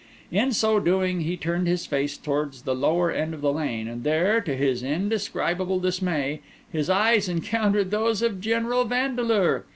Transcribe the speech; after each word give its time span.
In 0.31 0.51
so 0.51 0.79
doing 0.79 1.21
he 1.21 1.37
turned 1.37 1.67
his 1.67 1.85
face 1.85 2.17
towards 2.17 2.63
the 2.63 2.73
lower 2.73 3.11
end 3.11 3.35
of 3.35 3.41
the 3.41 3.53
lane, 3.53 3.87
and 3.87 4.03
there, 4.03 4.41
to 4.41 4.55
his 4.55 4.81
indescribable 4.81 5.79
dismay, 5.79 6.41
his 6.71 6.89
eyes 6.89 7.29
encountered 7.29 7.91
those 7.91 8.23
of 8.23 8.41
General 8.41 8.83
Vandeleur. 8.83 9.63